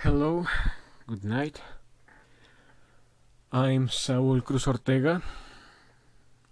Hello, 0.00 0.46
good 1.06 1.24
night. 1.24 1.62
I'm 3.50 3.88
Saul 3.88 4.42
Cruz 4.42 4.66
Ortega. 4.66 5.22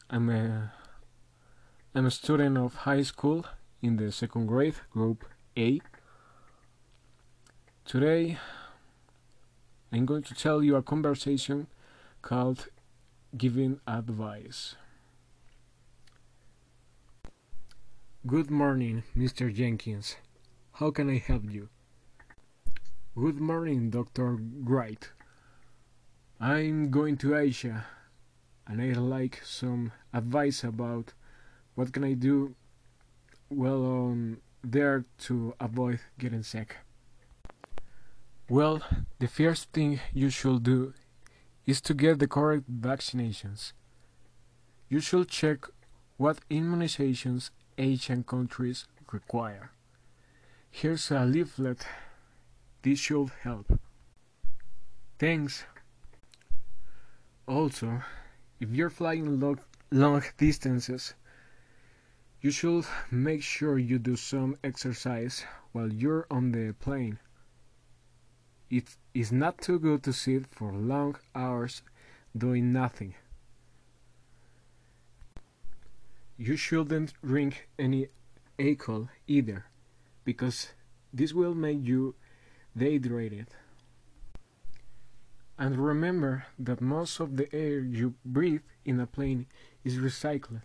I'm 0.09 0.31
a 0.31 0.73
I'm 1.95 2.07
a 2.07 2.11
student 2.11 2.57
of 2.57 2.75
high 2.89 3.03
school 3.03 3.45
in 3.83 3.99
the 3.99 4.11
second 4.13 4.47
grade, 4.47 4.77
group 4.91 5.27
A. 5.59 5.83
Today 7.85 8.39
I'm 9.93 10.07
going 10.07 10.23
to 10.23 10.35
tell 10.35 10.63
you 10.63 10.77
a 10.77 10.83
conversation 10.83 11.67
called 12.23 12.69
Giving 13.37 13.79
Advice. 13.87 14.75
Good 18.27 18.51
morning, 18.51 19.03
Mr. 19.15 19.55
Jenkins. 19.55 20.17
How 20.73 20.91
can 20.91 21.11
I 21.11 21.19
help 21.19 21.45
you? 21.51 21.69
Good 23.17 23.41
morning, 23.41 23.91
Dr. 23.91 24.37
Wright. 24.65 25.09
I'm 26.41 26.91
going 26.91 27.17
to 27.19 27.37
Asia 27.37 27.87
and 28.67 28.83
I'd 28.83 28.97
like 28.97 29.41
some 29.45 29.93
advice 30.13 30.65
about 30.65 31.13
what 31.77 31.93
can 31.93 32.03
I 32.03 32.15
do 32.15 32.57
well 33.49 33.87
um, 33.87 34.39
there 34.65 35.05
to 35.27 35.55
avoid 35.61 36.01
getting 36.19 36.43
sick. 36.43 36.79
Well, 38.49 38.83
the 39.21 39.29
first 39.29 39.71
thing 39.73 40.01
you 40.13 40.29
should 40.29 40.65
do 40.65 40.93
is 41.67 41.81
to 41.83 41.95
get 41.95 42.19
the 42.19 42.27
correct 42.27 42.69
vaccinations. 42.69 43.75
You 44.89 44.99
should 44.99 45.29
check 45.29 45.67
what 46.17 46.41
immunizations 46.51 47.51
Asian 47.79 48.25
countries 48.25 48.89
require. 49.13 49.71
Here's 50.69 51.13
a 51.13 51.25
leaflet. 51.25 51.87
This 52.85 52.99
should 52.99 53.31
help. 53.43 53.81
Thanks. 55.19 55.65
Also, 57.49 58.03
if 58.61 58.69
you're 58.69 58.91
flying 58.91 59.41
long, 59.41 59.59
long 59.91 60.23
distances, 60.37 61.15
you 62.43 62.51
should 62.51 62.85
make 63.11 63.43
sure 63.43 63.79
you 63.79 63.99
do 63.99 64.17
some 64.17 64.59
exercise 64.63 65.47
while 65.73 65.91
you're 65.91 66.27
on 66.31 66.53
the 66.53 66.75
plane. 66.75 67.19
It 68.69 68.97
is 69.15 69.33
not 69.33 69.63
too 69.63 69.79
good 69.79 70.03
to 70.03 70.13
sit 70.13 70.45
for 70.51 70.71
long 70.71 71.17
hours 71.35 71.81
doing 72.37 72.71
nothing. 72.71 73.15
You 76.37 76.57
shouldn't 76.59 77.15
drink 77.25 77.67
any 77.79 78.09
alcohol 78.59 79.09
either, 79.27 79.65
because 80.25 80.75
this 81.15 81.33
will 81.33 81.55
make 81.55 81.83
you 81.83 82.15
dehydrated. 82.77 83.49
And 85.59 85.79
remember 85.79 86.47
that 86.59 86.81
most 86.81 87.21
of 87.21 87.37
the 87.37 87.53
air 87.55 87.79
you 87.79 88.15
breathe 88.25 88.63
in 88.85 88.99
a 88.99 89.07
plane 89.07 89.47
is 89.85 89.99
recycled. 89.99 90.63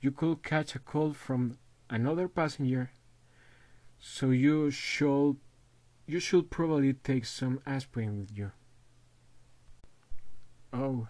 You 0.00 0.10
could 0.10 0.42
catch 0.42 0.74
a 0.74 0.78
cold 0.78 1.16
from 1.16 1.58
another 1.90 2.28
passenger, 2.28 2.90
so 3.98 4.30
you 4.30 4.70
should 4.70 5.36
you 6.06 6.20
should 6.20 6.50
probably 6.50 6.94
take 6.94 7.26
some 7.26 7.60
aspirin 7.66 8.18
with 8.18 8.36
you. 8.36 8.52
Oh, 10.72 11.08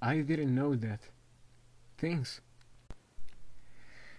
I 0.00 0.20
didn't 0.20 0.54
know 0.54 0.74
that. 0.76 1.00
Thanks. 1.98 2.40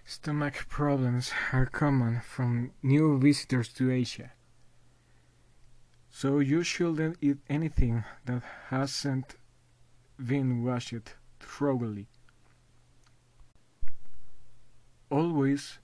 Stomach 0.09 0.69
problems 0.69 1.33
are 1.51 1.65
common 1.65 2.21
from 2.21 2.71
new 2.81 3.19
visitors 3.19 3.67
to 3.73 3.91
Asia. 3.91 4.31
So 6.09 6.39
you 6.39 6.63
shouldn't 6.63 7.17
eat 7.19 7.39
anything 7.49 8.05
that 8.23 8.41
hasn't 8.69 9.35
been 10.15 10.63
washed 10.63 11.13
thoroughly. 11.41 12.07
Always 15.11 15.77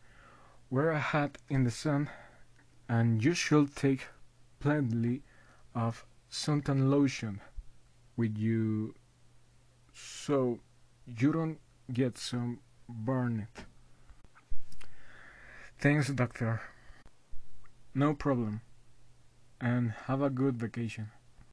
wear 0.69 0.91
a 0.91 0.99
hat 0.99 1.37
in 1.49 1.65
the 1.65 1.71
sun 1.71 2.09
and 2.87 3.21
you 3.21 3.33
should 3.33 3.75
take 3.75 4.07
plenty 4.61 5.23
of 5.75 6.05
suntan 6.31 6.89
lotion 6.89 7.41
with 8.15 8.37
you 8.37 8.95
so 9.93 10.61
you 11.05 11.33
don't 11.33 11.59
get 11.91 12.17
some 12.17 12.61
burned. 12.87 13.47
Thanks, 15.83 16.07
doctor. 16.07 16.61
No 17.93 18.13
problem. 18.13 18.61
And 19.59 19.91
have 20.05 20.21
a 20.21 20.29
good 20.29 20.55
vacation. 20.55 21.11